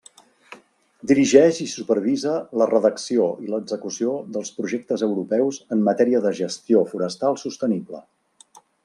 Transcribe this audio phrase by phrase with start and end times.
[1.09, 7.39] Dirigeix i supervisa la redacció i l'execució dels projectes europeus en matèria de gestió forestal
[7.47, 8.03] sostenible.